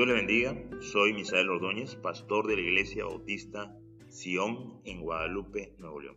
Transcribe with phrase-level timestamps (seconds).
[0.00, 3.76] Dios le bendiga, soy Misael Ordóñez, pastor de la Iglesia Bautista
[4.08, 6.16] Sion en Guadalupe, Nuevo León.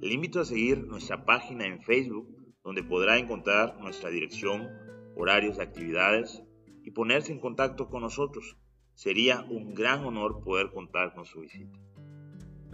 [0.00, 2.28] Le invito a seguir nuestra página en Facebook,
[2.62, 4.68] donde podrá encontrar nuestra dirección,
[5.16, 6.44] horarios de actividades
[6.84, 8.56] y ponerse en contacto con nosotros.
[8.94, 11.76] Sería un gran honor poder contar con su visita.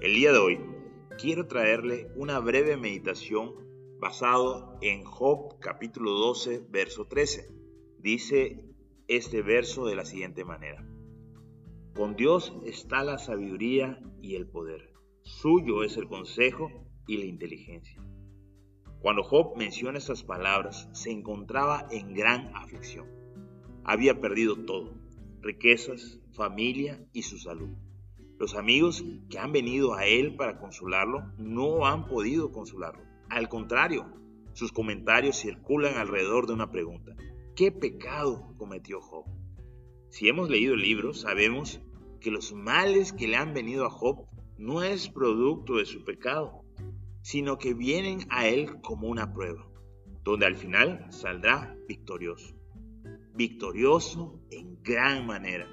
[0.02, 0.60] El día de hoy
[1.18, 3.54] quiero traerle una breve meditación
[3.98, 7.48] basado en Job capítulo 12, verso 13.
[8.00, 8.75] Dice
[9.08, 10.84] este verso de la siguiente manera.
[11.94, 14.92] Con Dios está la sabiduría y el poder.
[15.22, 16.70] Suyo es el consejo
[17.06, 18.02] y la inteligencia.
[19.00, 23.06] Cuando Job menciona estas palabras, se encontraba en gran aflicción.
[23.84, 24.94] Había perdido todo,
[25.40, 27.70] riquezas, familia y su salud.
[28.38, 33.02] Los amigos que han venido a él para consolarlo no han podido consolarlo.
[33.30, 34.06] Al contrario,
[34.52, 37.16] sus comentarios circulan alrededor de una pregunta.
[37.56, 39.24] ¿Qué pecado cometió Job?
[40.10, 41.80] Si hemos leído el libro, sabemos
[42.20, 44.26] que los males que le han venido a Job
[44.58, 46.66] no es producto de su pecado,
[47.22, 49.66] sino que vienen a él como una prueba,
[50.22, 52.54] donde al final saldrá victorioso.
[53.32, 55.66] Victorioso en gran manera.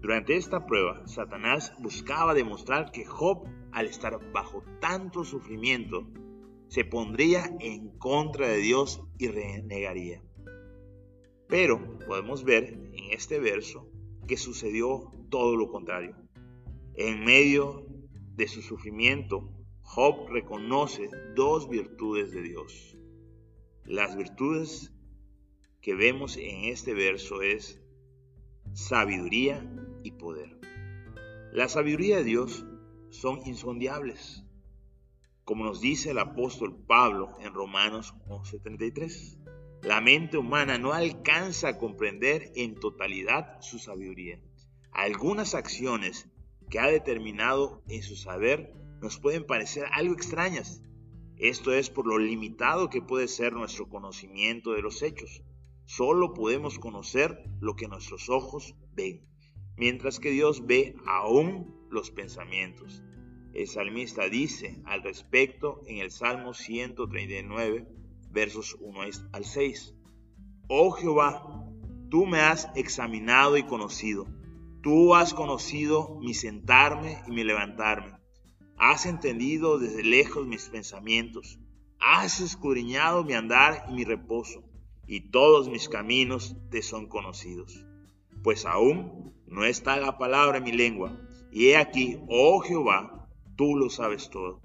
[0.00, 6.08] Durante esta prueba, Satanás buscaba demostrar que Job, al estar bajo tanto sufrimiento,
[6.68, 10.22] se pondría en contra de Dios y renegaría.
[11.48, 13.88] Pero podemos ver en este verso
[14.26, 16.16] que sucedió todo lo contrario.
[16.94, 17.86] En medio
[18.36, 19.50] de su sufrimiento,
[19.82, 22.96] Job reconoce dos virtudes de Dios.
[23.84, 24.92] Las virtudes
[25.80, 27.80] que vemos en este verso es
[28.72, 29.70] sabiduría
[30.02, 30.58] y poder.
[31.52, 32.64] La sabiduría de Dios
[33.10, 34.42] son insondiables,
[35.44, 39.43] como nos dice el apóstol Pablo en Romanos 11:33.
[39.84, 44.40] La mente humana no alcanza a comprender en totalidad su sabiduría.
[44.92, 46.26] Algunas acciones
[46.70, 50.82] que ha determinado en su saber nos pueden parecer algo extrañas.
[51.36, 55.42] Esto es por lo limitado que puede ser nuestro conocimiento de los hechos.
[55.84, 59.28] Solo podemos conocer lo que nuestros ojos ven,
[59.76, 63.02] mientras que Dios ve aún los pensamientos.
[63.52, 67.86] El salmista dice al respecto en el Salmo 139,
[68.34, 69.00] versos 1
[69.32, 69.94] al 6.
[70.68, 71.64] Oh Jehová,
[72.10, 74.26] tú me has examinado y conocido.
[74.82, 78.18] Tú has conocido mi sentarme y mi levantarme.
[78.76, 81.58] Has entendido desde lejos mis pensamientos.
[82.00, 84.64] Has escudriñado mi andar y mi reposo,
[85.06, 87.86] y todos mis caminos te son conocidos.
[88.42, 91.18] Pues aún no está la palabra en mi lengua,
[91.50, 94.60] y he aquí, oh Jehová, tú lo sabes todo.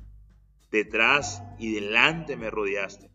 [0.72, 3.09] Detrás y delante me rodeaste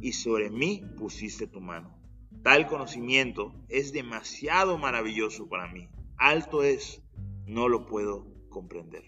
[0.00, 1.98] y sobre mí pusiste tu mano.
[2.42, 5.88] Tal conocimiento es demasiado maravilloso para mí.
[6.16, 7.02] Alto es,
[7.46, 9.04] no lo puedo comprender.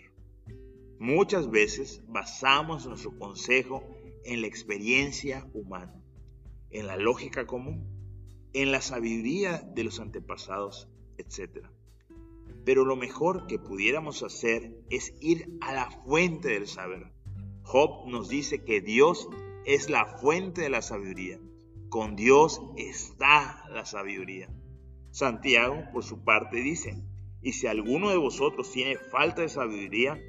[0.99, 3.85] Muchas veces basamos nuestro consejo
[4.25, 6.03] en la experiencia humana,
[6.71, 7.87] en la lógica común,
[8.55, 11.67] en la sabiduría de los antepasados, etc.
[12.65, 17.13] Pero lo mejor que pudiéramos hacer es ir a la fuente del saber.
[17.63, 19.29] Job nos dice que Dios
[19.67, 21.41] es la fuente de la sabiduría.
[21.89, 24.49] Con Dios está la sabiduría.
[25.11, 27.03] Santiago, por su parte, dice,
[27.43, 30.23] y si alguno de vosotros tiene falta de sabiduría,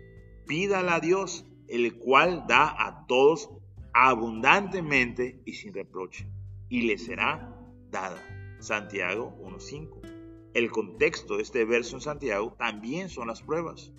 [0.47, 3.51] pídala a Dios, el cual da a todos
[3.93, 6.27] abundantemente y sin reproche,
[6.67, 7.55] y le será
[7.91, 8.21] dada.
[8.59, 10.01] Santiago 1.5.
[10.55, 13.93] El contexto de este verso en Santiago también son las pruebas.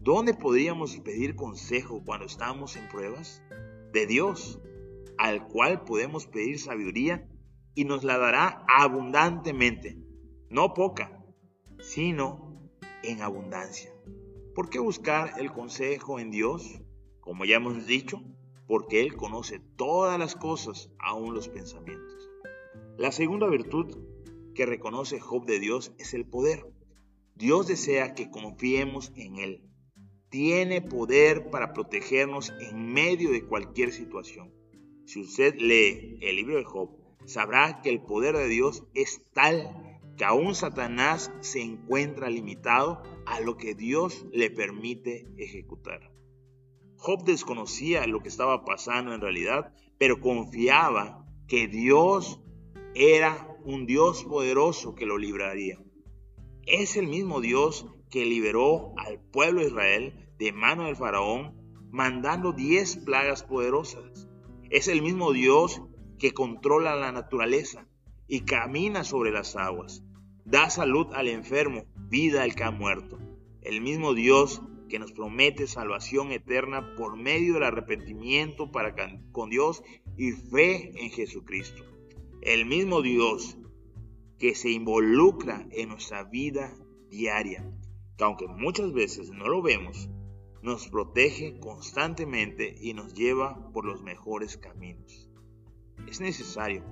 [0.00, 3.42] ¿Dónde podríamos pedir consejo cuando estamos en pruebas?
[3.96, 4.60] De Dios
[5.16, 7.26] al cual podemos pedir sabiduría
[7.74, 9.96] y nos la dará abundantemente,
[10.50, 11.24] no poca,
[11.80, 12.60] sino
[13.02, 13.90] en abundancia.
[14.54, 16.82] ¿Por qué buscar el consejo en Dios?
[17.20, 18.22] Como ya hemos dicho,
[18.66, 22.28] porque Él conoce todas las cosas, aún los pensamientos.
[22.98, 23.96] La segunda virtud
[24.54, 26.70] que reconoce Job de Dios es el poder.
[27.34, 29.62] Dios desea que confiemos en Él.
[30.36, 34.52] Tiene poder para protegernos en medio de cualquier situación.
[35.06, 36.90] Si usted lee el libro de Job,
[37.24, 43.40] sabrá que el poder de Dios es tal que aún Satanás se encuentra limitado a
[43.40, 46.12] lo que Dios le permite ejecutar.
[46.98, 52.42] Job desconocía lo que estaba pasando en realidad, pero confiaba que Dios
[52.94, 55.82] era un Dios poderoso que lo libraría.
[56.66, 61.54] Es el mismo Dios que liberó al pueblo de Israel de mano del faraón,
[61.90, 64.28] mandando diez plagas poderosas.
[64.70, 65.82] Es el mismo Dios
[66.18, 67.86] que controla la naturaleza
[68.28, 70.02] y camina sobre las aguas.
[70.44, 73.18] da salud al enfermo, vida al que ha muerto.
[73.62, 78.94] El mismo Dios que nos promete salvación eterna por medio del arrepentimiento para
[79.32, 79.82] con Dios
[80.16, 81.82] y fe en Jesucristo.
[82.42, 83.58] El mismo Dios
[84.38, 86.72] que se involucra en nuestra vida
[87.10, 87.68] diaria,
[88.16, 90.08] que aunque muchas veces no lo vemos,
[90.62, 95.28] nos protege constantemente y nos lleva por los mejores caminos.
[96.08, 96.84] Es necesario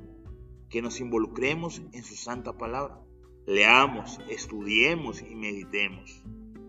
[0.69, 3.01] que nos involucremos en su santa palabra.
[3.47, 6.25] Leamos, estudiemos y meditemos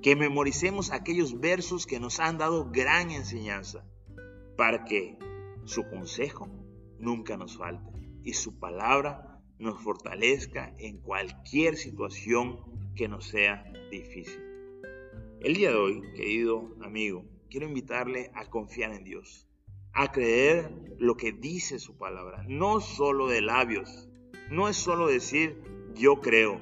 [0.05, 3.83] que memoricemos aquellos versos que nos han dado gran enseñanza,
[4.55, 5.17] para que
[5.63, 6.47] su consejo
[6.99, 7.91] nunca nos falte
[8.23, 12.59] y su palabra nos fortalezca en cualquier situación
[12.95, 14.54] que nos sea difícil.
[15.45, 19.47] El día de hoy, querido amigo, quiero invitarle a confiar en Dios,
[19.93, 24.09] a creer lo que dice su palabra, no solo de labios,
[24.49, 25.61] no es solo decir
[25.93, 26.59] yo creo,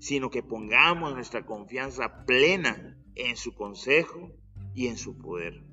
[0.00, 4.30] sino que pongamos nuestra confianza plena en su consejo
[4.74, 5.64] y en su poder.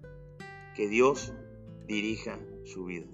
[0.74, 1.34] Que Dios
[1.86, 3.08] dirija su vida.